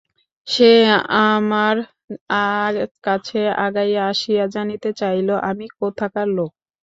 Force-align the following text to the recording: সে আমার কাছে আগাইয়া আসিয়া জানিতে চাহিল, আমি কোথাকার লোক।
সে 0.47 0.71
আমার 1.27 1.75
কাছে 3.03 3.37
আগাইয়া 3.59 4.03
আসিয়া 4.11 4.45
জানিতে 4.55 4.89
চাহিল, 4.99 5.29
আমি 5.49 5.65
কোথাকার 5.79 6.27
লোক। 6.37 6.51